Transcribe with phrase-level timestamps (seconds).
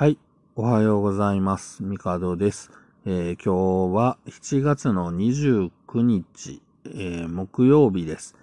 [0.00, 0.16] はい。
[0.56, 1.82] おはようございます。
[1.82, 2.70] ミカドです。
[3.04, 8.34] えー、今日は7月の29日、えー、木曜日です。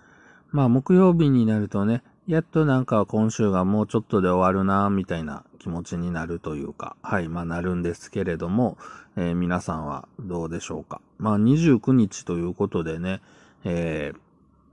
[0.52, 8.78] まあ、木曜日になるとね、やっとなんか今週がもうちょっとで終わるな、みたいな気持ちになるというか、はい、まあなるんですけれども、
[9.16, 11.02] えー、皆さんはどうでしょうか。
[11.18, 13.20] まあ29日ということでね、
[13.64, 14.14] え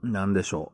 [0.03, 0.71] ー、なんでしょ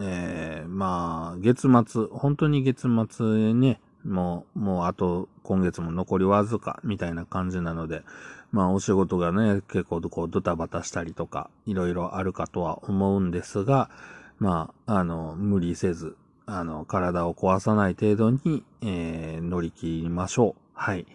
[0.00, 0.04] う。
[0.04, 8.02] えー、まあ、月末、本当に月末ね、もう、もうあと今月も残りわずかみたいな感じなので、
[8.50, 13.90] まあお仕事がね、結構こうドタバタしたりとか、いろいろあるかとは思うんですが、
[14.38, 16.16] まあ、あの、無理せず、
[16.46, 20.62] あの、体を壊さない程度に、えー、乗り切りましょう。
[20.74, 21.06] はい。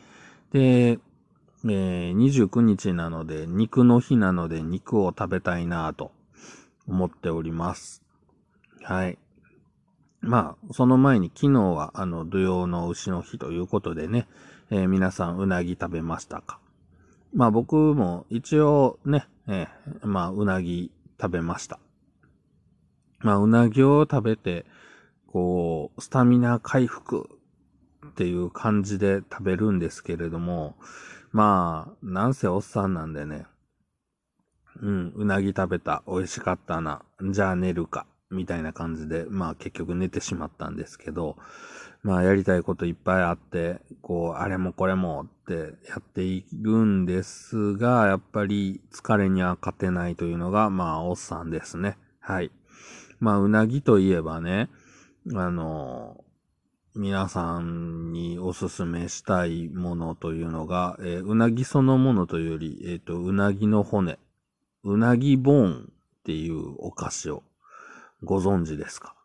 [0.54, 6.12] で、えー、29日なので、肉の日なので肉を食べたいなぁと
[6.88, 8.02] 思っております。
[8.82, 9.18] はい。
[10.28, 14.28] まあ、その前に昨日は、あの、土曜の牛の日ということでね、
[14.70, 16.60] えー、皆さんうなぎ食べましたか？
[17.34, 21.80] まあ僕も一応ね、えー、まあうなぎ食べました。
[23.20, 24.66] まあうなぎを食べて、
[25.28, 27.30] こう、スタミナ回復
[28.06, 30.76] っていう感じで食べるんですけれども、
[31.32, 33.46] まあ、なんせおっさんなんでね、
[34.82, 41.38] うん、うなぎ食べた、美味しかったな、じゃあ寝るか、みたいな感じで、まあ結局寝てしまったんですけど、
[42.04, 51.98] まあやりたいこといっぱいあって、こう、あれもこれもってやっているんですが、やっぱり疲れには勝てないというのが、まあおっさんですね。
[52.20, 52.52] はい。
[53.20, 54.70] まあうなぎといえばね、
[55.34, 56.24] あの、
[56.96, 64.18] 皆さんにおすすめしたいものというのが、えー、うなぎそのものというより、えっ、ー、と、うなぎの骨、
[64.84, 67.44] うなぎボーンっていうお菓子を
[68.24, 69.16] ご存知ですか？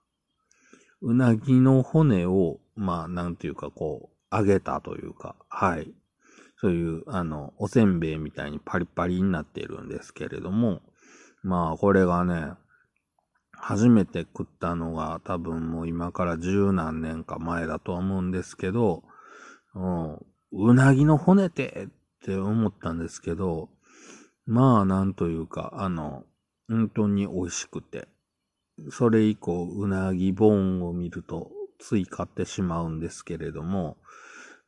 [1.01, 5.93] うなぎの骨を、まあ、なんていうか、こう、揚げたというか、はい。
[6.57, 10.81] そういう、あの、おせんべいみたいにパリパリになっているんですけれども、
[11.43, 12.53] まあ、これがね、
[13.53, 19.03] 初めて食ったのが多分もう今から十何年か前だと思うんですけど、
[19.75, 20.19] うん、
[20.53, 23.69] うなぎの骨ってって思ったんですけど、
[24.47, 26.25] まあなんというか、あの、
[26.69, 28.09] 本当に美味しくて、
[28.91, 33.97] それ以降、うなぎボーンを見ると、つい買ってしまうんですけれども、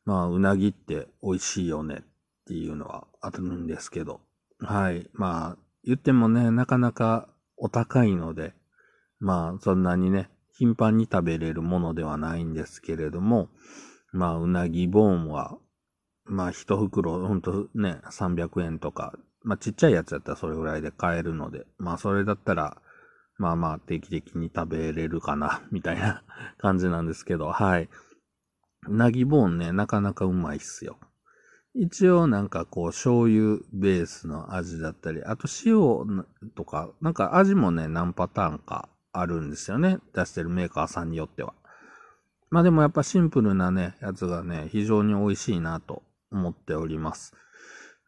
[0.05, 2.03] まあ、うなぎって美味しいよねっ
[2.47, 4.21] ていうのはあるんですけど、
[4.59, 5.09] はい。
[5.13, 7.27] まあ、言ってもね、なかなか
[7.57, 8.53] お高いので、
[9.19, 13.49] まあ、そんなにね、頻繁に食べれるものではないんですけれども、
[14.11, 15.57] まあ、うなぎボーンは、
[16.25, 19.13] まあ、一袋、ほんとね、300円とか、
[19.43, 22.81] まあ、ちっちゃいやつやったらそれぐらいで買えるので、まあ、それだったら、
[23.37, 26.23] まあまあ、定期的に食べれるかな、 みたいな
[26.57, 27.89] 感じなんですけど、はい。
[28.87, 30.97] うなぎボーンね、なかなかうまいっすよ。
[31.73, 36.25] 一応なんかこう醤油ベースの味だったり、あと塩
[36.55, 39.99] とか、なんか味もね、何パターンかあるんですよね。
[40.13, 41.53] 出してるメーカーさんによっては。
[42.49, 47.33] まあでもやっぱシンプルなね、やつがね、非常に美味しいなと思っております。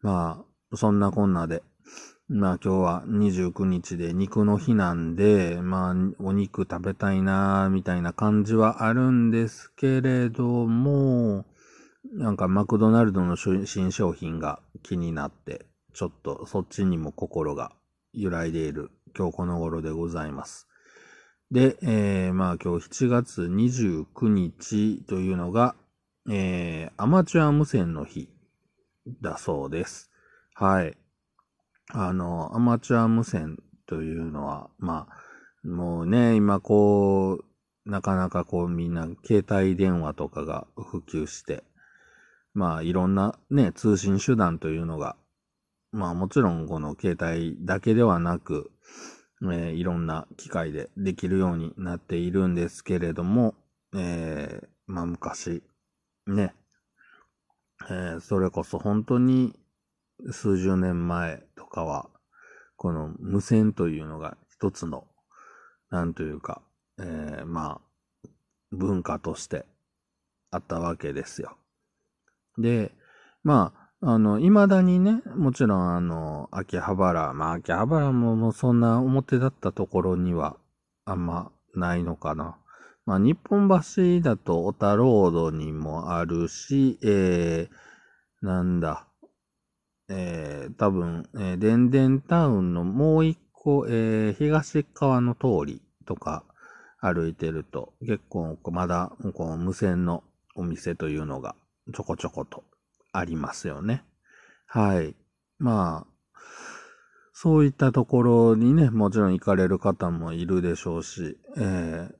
[0.00, 1.62] まあ、そんなこんなで、
[2.30, 11.46] まあ今日は29日で肉の日なんで、まあお肉食べたいなーみたいな感じはあるんですけれども、
[12.12, 17.72] なんかマクドナルドの新商品が気になって、ちょっとそっちにも心が
[18.12, 20.68] 揺らいでいる今日この頃でございます。
[21.50, 25.76] で、えー、まあ今日7月29日というのが、
[26.30, 28.28] えー、アマチュア無線の日
[29.22, 30.10] だそうです。
[30.52, 30.98] はい。
[31.90, 37.44] あの、アマチュア無線というのは、まあ、もうね、今こう、
[37.88, 41.64] なかなかこうみんな携帯電話とかが普及して、
[42.52, 45.16] まあいろんなね、通信手段というのが、
[45.90, 48.70] まあもちろんこの携帯だけではなく、
[49.42, 53.54] えー、いろんな機械でできるようになっているんですけれども、
[53.94, 55.62] えー、まあ昔、
[56.26, 56.54] ね、
[57.88, 59.54] えー、それこそ本当に
[60.30, 62.08] 数十年前かは、
[62.76, 65.06] この無線というのが一つの、
[65.90, 66.62] なんというか、
[66.98, 67.80] えー、ま
[68.24, 68.28] あ、
[68.72, 69.66] 文化として
[70.50, 71.56] あったわけですよ。
[72.58, 72.92] で、
[73.42, 80.56] まあ、あの、未だにね、もちろんあの、秋葉原、まあ秋葉原ももうそんな表だったところには
[81.04, 82.56] あんまないのかな。
[83.06, 89.07] まあ日本橋だと小田ロードにもあるし、えー、なんだ、
[90.08, 96.44] えー、多分、えー、デンデンタウンのもう一個、えー、東側の通りとか
[97.00, 100.24] 歩いてると、結構まだ、こう無線の
[100.54, 101.54] お店というのが
[101.94, 102.64] ちょこちょこと
[103.12, 104.04] ありますよね。
[104.66, 105.14] はい。
[105.58, 106.40] まあ、
[107.32, 112.12] そういったところにね、もちろん行かれる方もいるでしょうし、えー、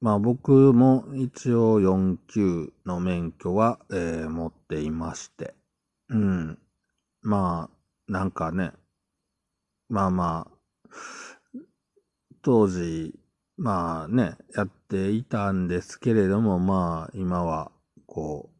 [0.00, 5.54] まあ僕も一応4級の免許は、えー、持っていまして、
[6.08, 6.58] うん。
[7.26, 7.68] ま
[8.08, 8.70] あ、なんかね、
[9.88, 11.60] まあまあ、
[12.42, 13.18] 当時、
[13.56, 17.72] まあね、やっていたんですけれども、まあ今は
[18.06, 18.50] こ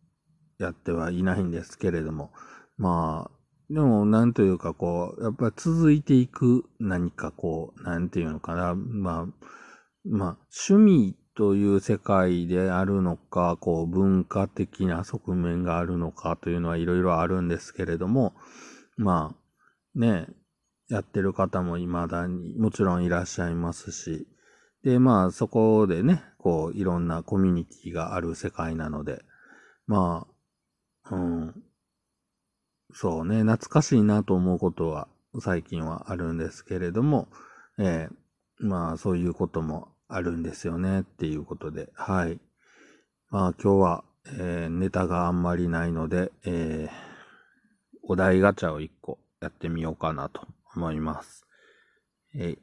[0.59, 2.33] う、やってはいないんですけれども、
[2.77, 9.47] まあ、でもなんというかこう、やっぱり続いていく何かこう、なんていうのかな、まあ、
[10.05, 18.35] まあ、趣味という世界であるのか、こう文化的な側面があるのかというのはいろいろあるんですけれども、
[18.97, 20.29] まあ、ね、
[20.89, 24.27] やってる方も未だにもちろんいらっしゃいますし、
[24.83, 29.23] で、まあそこでね、こういろんなコミュニティがある世界なので、
[29.87, 30.27] ま
[31.05, 31.63] あ、うん、
[32.95, 35.09] そうね、懐かしいなと思うことは
[35.41, 37.29] 最近はあるんですけれども、
[37.79, 42.39] えー、まあそういうこともあるんですよねっていうことで、はい。
[43.31, 46.91] まあ今日は、えー、ネタがあんまりないので、えー、
[48.03, 51.47] お題ガチャを1個やってみようかなと思います。
[52.35, 52.57] え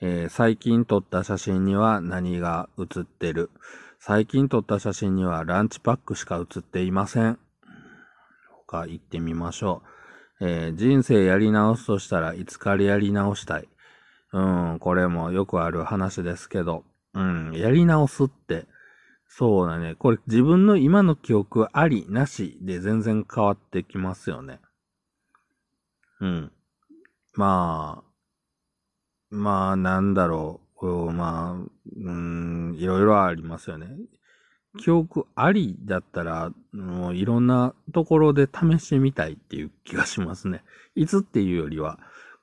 [0.00, 3.50] えー、最近撮った写真には何が写ってる？
[3.98, 7.38] 最近撮った写真にはランチパックしか写っていません。
[8.66, 9.82] 他行ってみましょ
[10.40, 10.46] う。
[10.46, 13.68] えー、人生やり直すとしたらいつからやり直したい。
[14.32, 14.40] う
[14.74, 16.84] ん、これもよくある話ですけど、
[17.14, 18.66] うん、やり直すって、
[19.28, 19.94] そうだね。
[19.94, 24.60] これ自分の今の記憶あり、なしで全然変わってきますよね。
[26.20, 26.52] うん。
[27.34, 30.70] まあ、まあ、なんだろう。
[31.12, 33.86] まあ、うん、いろいろありますよね。
[34.78, 40.62] 記憶ありだったら、もういろんなところで試してみたいっていう気がしますね。
[40.94, 41.98] いつっていうよりは、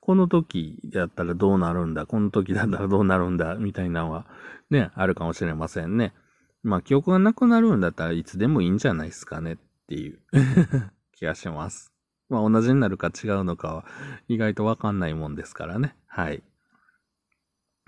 [0.08, 4.24] この時やったらどうなるんだ、この時だったらどうなるんだ、みたいなのは
[4.70, 6.14] ね、あるかもしれませんね。
[6.62, 9.56] まあ、記憶がなくなるんだったらいつでもいいんじゃないですかねっ
[9.86, 10.18] ていう
[11.12, 11.92] 気がします。
[12.30, 13.84] まあ、同じになるか違うのかは
[14.28, 15.94] 意外とわかんないもんですからね。
[16.06, 16.42] はい。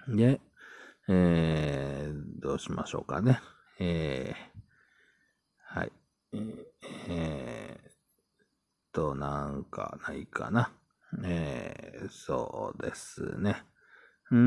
[0.07, 0.43] で、
[1.09, 3.41] えー、どうしましょうかね。
[3.79, 5.93] えー、はい。
[7.09, 10.71] えー、と、なんかないかな。
[11.25, 13.63] えー、そうですね。
[14.31, 14.41] うーん、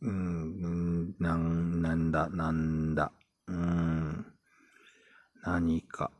[0.00, 3.12] うん、なん、なんだ、なんだ。
[3.46, 4.26] うーん、
[5.44, 6.10] 何か。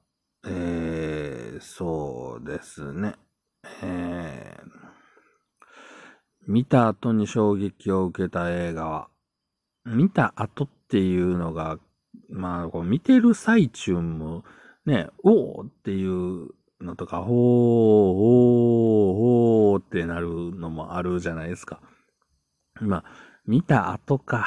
[0.44, 3.14] えー、そうですね。
[3.82, 4.66] えー、
[6.46, 9.08] 見た後に衝撃を受けた映画は、
[9.84, 11.78] 見た後っていうのが、
[12.28, 14.44] まあ、こう見てる最中も、
[14.86, 16.50] ね、おおっていう
[16.82, 21.80] のとか、ほー、ほー、ほーってなるのもあるじゃないですか。
[22.80, 23.04] まあ、
[23.46, 24.46] 見た後か。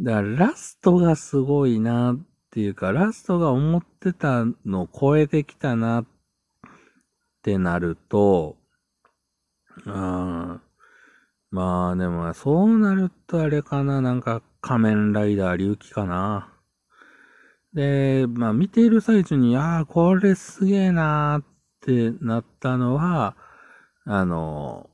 [0.00, 2.16] だからラストがすごいなっ
[2.50, 6.06] ていうか、ラストが思ってたのを超えてきたなっ
[7.42, 8.56] てなると、
[9.86, 10.60] うん。
[11.50, 16.53] まあでも、そうなるとあれかな、なんか仮面ライダー龍騎かな。
[17.74, 21.44] で、まあ見ている最中に、ああ、これすげえなーっ
[21.80, 23.36] てなったのは、
[24.06, 24.88] あの、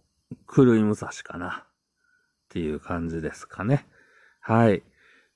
[0.55, 1.67] 狂い武蔵かな。
[2.51, 3.87] っていう感じですかね。
[4.41, 4.83] はい。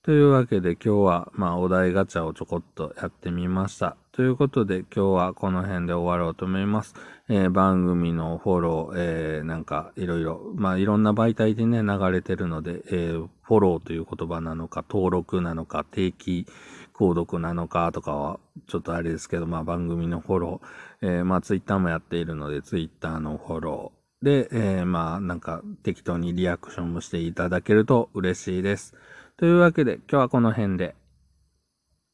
[0.02, 3.96] というわけで今日は、まあ、お題ガチャをちょこっとやってみました。
[4.10, 6.94] ということで今日はこの辺で終わろうと思います。
[7.28, 16.46] えー、番組のフォロー、えー、なんかいろいろ、まあ、いろんな媒体でね、流れてるので、えー、フォローという言葉なのか、登録なのか、定期
[16.94, 28.94] 購読なのかとかは、ちょっとあれですけど、まあ、番組のフォロー、えー、まあ、ツイッターもやっているので、ツイッターのフォロー、で、えー、まあ、なんか適当にリアクションもしていただけると嬉しいです。
[29.36, 30.94] というわけで今日はこの辺で。